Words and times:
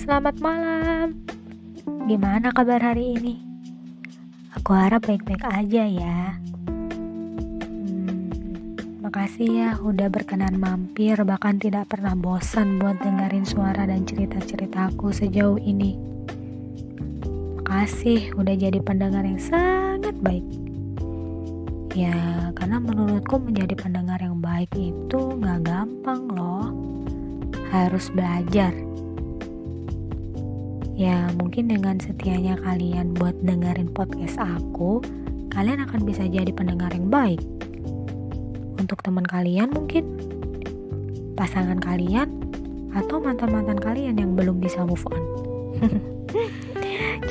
selamat 0.00 0.40
malam. 0.40 1.12
Gimana 2.08 2.48
kabar 2.56 2.80
hari 2.80 3.20
ini? 3.20 3.36
Aku 4.56 4.72
harap 4.72 5.04
baik-baik 5.04 5.44
aja 5.44 5.84
ya. 5.84 6.40
Hmm, 7.68 8.32
makasih 9.04 9.48
ya 9.52 9.76
udah 9.76 10.08
berkenan 10.08 10.56
mampir, 10.56 11.20
bahkan 11.28 11.60
tidak 11.60 11.92
pernah 11.92 12.16
bosan 12.16 12.80
buat 12.80 12.96
dengerin 13.04 13.44
suara 13.44 13.84
dan 13.84 14.08
cerita-ceritaku 14.08 15.12
sejauh 15.12 15.60
ini. 15.60 16.00
Makasih 17.60 18.32
udah 18.40 18.56
jadi 18.56 18.80
pendengar 18.80 19.28
yang 19.28 19.36
sangat 19.36 20.16
baik. 20.24 20.48
Ya, 21.92 22.48
karena 22.56 22.80
menurutku 22.80 23.36
menjadi 23.36 23.76
pendengar 23.76 24.16
yang 24.24 24.40
baik 24.40 24.72
itu 24.80 25.36
gak 25.44 25.60
gampang 25.68 26.24
loh. 26.32 26.72
Harus 27.68 28.08
belajar 28.10 28.72
Ya 31.00 31.32
mungkin 31.32 31.72
dengan 31.72 31.96
setianya 31.96 32.60
kalian 32.60 33.16
buat 33.16 33.32
dengerin 33.40 33.88
podcast 33.88 34.36
aku, 34.36 35.00
kalian 35.48 35.80
akan 35.88 36.04
bisa 36.04 36.28
jadi 36.28 36.52
pendengar 36.52 36.92
yang 36.92 37.08
baik. 37.08 37.40
Untuk 38.76 39.00
teman 39.00 39.24
kalian 39.24 39.72
mungkin, 39.72 40.04
pasangan 41.40 41.80
kalian, 41.80 42.28
atau 42.92 43.16
mantan-mantan 43.16 43.80
kalian 43.80 44.20
yang 44.20 44.36
belum 44.36 44.60
bisa 44.60 44.84
move 44.84 45.00
on. 45.08 45.24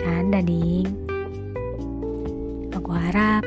Canda 0.02 0.42
ding. 0.42 0.90
Aku 2.74 2.90
harap 2.90 3.46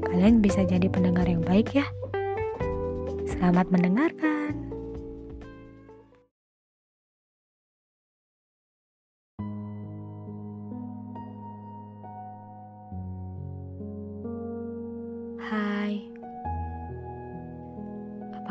kalian 0.00 0.40
bisa 0.40 0.64
jadi 0.64 0.88
pendengar 0.88 1.28
yang 1.28 1.44
baik 1.44 1.76
ya. 1.76 1.84
Selamat 3.28 3.68
mendengarkan. 3.68 4.67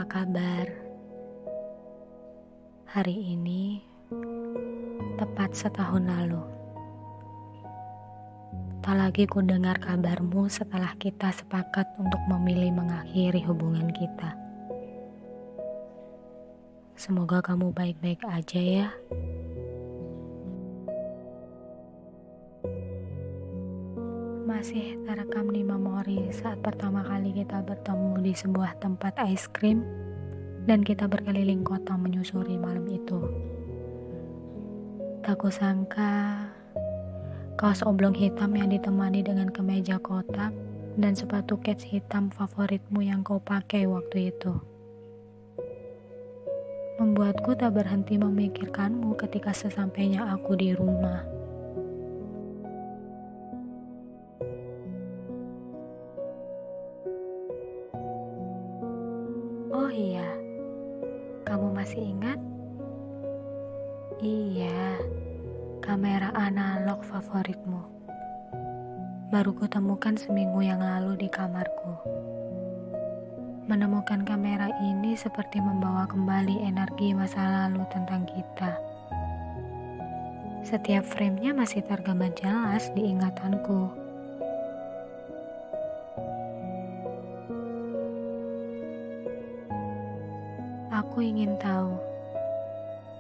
Kabar? 0.08 0.72
Hari 2.88 3.36
ini 3.36 3.84
tepat 5.20 5.52
setahun 5.52 6.00
lalu. 6.08 6.40
Tak 8.80 8.96
lagi 8.96 9.28
ku 9.28 9.44
dengar 9.44 9.76
kabarmu 9.84 10.48
setelah 10.48 10.96
kita 10.96 11.28
sepakat 11.36 11.92
untuk 12.00 12.24
memilih 12.32 12.72
mengakhiri 12.72 13.44
hubungan 13.44 13.92
kita. 13.92 14.32
Semoga 16.96 17.44
kamu 17.44 17.76
baik-baik 17.76 18.24
aja 18.32 18.62
ya. 18.64 18.88
Masih 24.48 24.96
terekam 25.04 25.52
di 25.52 25.60
memori 25.60 26.32
saat 26.32 26.64
pertama 26.64 27.04
kali 27.04 27.36
kita 27.36 27.60
bertemu 27.68 28.16
di 28.24 28.32
sebuah 28.32 28.80
tempat 28.80 29.20
es 29.28 29.44
krim 29.52 29.84
dan 30.64 30.88
kita 30.88 31.04
berkeliling 31.04 31.68
kota 31.68 32.00
menyusuri 32.00 32.56
malam 32.56 32.88
itu. 32.88 33.28
Tak 35.20 35.44
kusangka 35.44 36.48
kaos 37.60 37.84
oblong 37.84 38.16
hitam 38.16 38.56
yang 38.56 38.72
ditemani 38.72 39.20
dengan 39.20 39.52
kemeja 39.52 40.00
kotak 40.00 40.56
dan 40.96 41.12
sepatu 41.12 41.60
kets 41.60 41.84
hitam 41.84 42.32
favoritmu 42.32 43.04
yang 43.04 43.28
kau 43.28 43.44
pakai 43.44 43.84
waktu 43.84 44.32
itu. 44.32 44.56
Membuatku 47.04 47.52
tak 47.60 47.76
berhenti 47.76 48.16
memikirkanmu 48.16 49.12
ketika 49.20 49.52
sesampainya 49.52 50.24
aku 50.32 50.56
di 50.56 50.72
rumah. 50.72 51.37
Oh 59.88 59.96
iya, 59.96 60.28
kamu 61.48 61.72
masih 61.72 62.12
ingat? 62.12 62.36
Iya, 64.20 65.00
kamera 65.80 66.28
analog 66.36 67.08
favoritmu. 67.08 67.88
Baru 69.32 69.56
kutemukan 69.56 70.20
seminggu 70.20 70.60
yang 70.60 70.84
lalu 70.84 71.16
di 71.16 71.32
kamarku. 71.32 72.04
Menemukan 73.72 74.28
kamera 74.28 74.68
ini 74.84 75.16
seperti 75.16 75.64
membawa 75.64 76.04
kembali 76.04 76.68
energi 76.68 77.16
masa 77.16 77.48
lalu 77.48 77.88
tentang 77.88 78.28
kita. 78.28 78.76
Setiap 80.68 81.08
framenya 81.08 81.56
masih 81.56 81.80
tergambar 81.88 82.36
jelas 82.36 82.92
di 82.92 83.08
ingatanku. 83.08 84.07
Aku 90.98 91.22
ingin 91.22 91.54
tahu, 91.62 91.94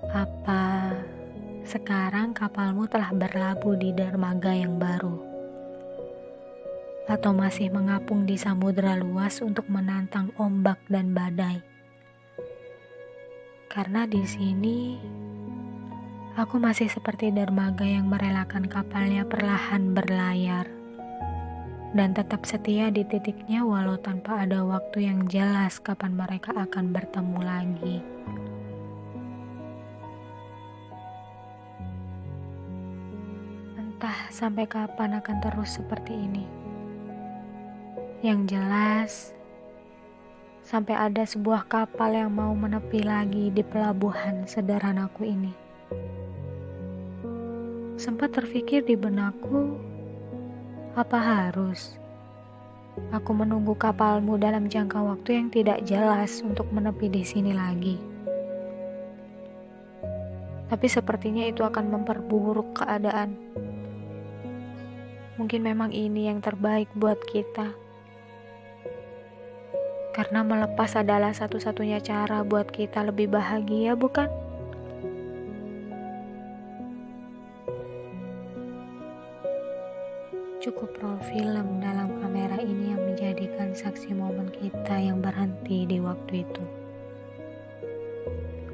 apa 0.09 0.97
sekarang 1.61 2.33
kapalmu 2.33 2.89
telah 2.89 3.13
berlabuh 3.13 3.77
di 3.77 3.93
dermaga 3.93 4.49
yang 4.49 4.81
baru? 4.81 5.21
Atau 7.05 7.37
masih 7.37 7.69
mengapung 7.69 8.25
di 8.25 8.33
samudera 8.33 8.97
luas 8.97 9.45
untuk 9.45 9.69
menantang 9.69 10.33
ombak 10.41 10.81
dan 10.89 11.13
badai? 11.13 11.61
Karena 13.69 14.09
di 14.09 14.25
sini 14.25 14.97
aku 16.33 16.57
masih 16.57 16.89
seperti 16.89 17.29
dermaga 17.29 17.85
yang 17.85 18.09
merelakan 18.09 18.65
kapalnya 18.65 19.21
perlahan 19.21 19.93
berlayar 19.93 20.76
dan 21.97 22.13
tetap 22.13 22.45
setia 22.45 22.93
di 22.93 23.01
titiknya 23.01 23.65
walau 23.65 23.97
tanpa 23.97 24.45
ada 24.45 24.61
waktu 24.61 25.09
yang 25.09 25.25
jelas 25.25 25.81
kapan 25.81 26.13
mereka 26.13 26.53
akan 26.53 26.93
bertemu 26.93 27.39
lagi. 27.41 27.97
Entah 33.81 34.29
sampai 34.29 34.69
kapan 34.69 35.17
akan 35.17 35.37
terus 35.41 35.81
seperti 35.81 36.13
ini. 36.13 36.45
Yang 38.21 38.41
jelas, 38.53 39.11
sampai 40.61 40.93
ada 40.93 41.25
sebuah 41.25 41.65
kapal 41.65 42.13
yang 42.13 42.29
mau 42.29 42.53
menepi 42.53 43.01
lagi 43.01 43.49
di 43.49 43.65
pelabuhan 43.65 44.45
sederhanaku 44.45 45.25
ini. 45.25 45.53
Sempat 47.97 48.37
terfikir 48.37 48.85
di 48.85 48.93
benakku, 48.93 49.96
apa 50.97 51.21
harus 51.21 51.93
aku 53.13 53.29
menunggu 53.29 53.77
kapalmu 53.77 54.41
dalam 54.41 54.65
jangka 54.65 54.97
waktu 54.97 55.37
yang 55.37 55.47
tidak 55.53 55.85
jelas 55.85 56.41
untuk 56.41 56.65
menepi 56.73 57.05
di 57.05 57.21
sini 57.21 57.53
lagi? 57.53 58.01
Tapi 60.73 60.87
sepertinya 60.89 61.45
itu 61.45 61.61
akan 61.61 61.93
memperburuk 61.93 62.81
keadaan. 62.81 63.37
Mungkin 65.37 65.61
memang 65.61 65.93
ini 65.93 66.33
yang 66.33 66.41
terbaik 66.41 66.89
buat 66.97 67.21
kita. 67.29 67.77
Karena 70.17 70.41
melepas 70.41 70.97
adalah 70.97 71.29
satu-satunya 71.29 72.01
cara 72.01 72.41
buat 72.41 72.73
kita 72.73 73.05
lebih 73.05 73.29
bahagia, 73.29 73.93
bukan? 73.93 74.46
Cukup 80.67 80.99
roll 80.99 81.15
film 81.31 81.79
dalam 81.79 82.19
kamera 82.19 82.59
ini 82.59 82.91
yang 82.91 82.99
menjadikan 82.99 83.71
saksi 83.71 84.11
momen 84.11 84.51
kita 84.51 84.99
yang 84.99 85.23
berhenti 85.23 85.87
di 85.87 85.95
waktu 86.03 86.43
itu. 86.43 86.63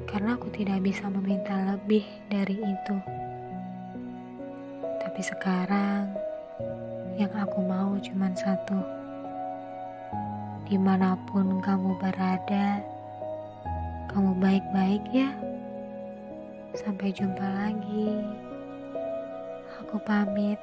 Karena 0.02 0.34
aku 0.34 0.50
tidak 0.50 0.82
bisa 0.82 1.06
meminta 1.06 1.54
lebih 1.54 2.02
dari 2.26 2.58
itu. 2.58 2.96
Tapi 5.06 5.22
sekarang 5.22 6.10
yang 7.14 7.30
aku 7.30 7.62
mau 7.62 7.94
cuma 8.02 8.26
satu. 8.34 8.82
Di 10.66 10.74
mana 10.74 11.14
pun 11.30 11.62
kamu 11.62 11.94
berada, 12.02 12.82
kamu 14.10 14.34
baik-baik 14.42 15.04
ya. 15.14 15.30
Sampai 16.74 17.14
jumpa 17.14 17.46
lagi. 17.46 18.18
Aku 19.78 20.02
pamit. 20.02 20.58